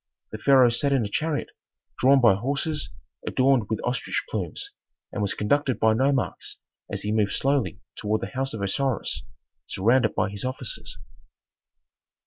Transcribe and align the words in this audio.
The 0.31 0.39
pharaoh 0.39 0.69
sat 0.69 0.93
in 0.93 1.05
a 1.05 1.09
chariot 1.09 1.51
drawn 1.99 2.19
by 2.21 2.33
horses 2.33 2.89
adorned 3.27 3.69
with 3.69 3.79
ostrich 3.83 4.23
plumes, 4.31 4.71
and 5.11 5.21
was 5.21 5.35
conducted 5.35 5.79
by 5.79 5.93
nomarchs 5.93 6.57
as 6.91 7.03
he 7.03 7.11
moved 7.11 7.33
slowly 7.33 7.77
toward 7.95 8.21
the 8.21 8.29
house 8.33 8.55
of 8.55 8.63
Osiris, 8.63 9.21
surrounded 9.67 10.15
by 10.15 10.31
his 10.31 10.43
officers. 10.43 10.97